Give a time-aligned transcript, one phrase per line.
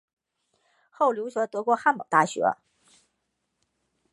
[0.89, 2.41] 后留学德国汉堡大学。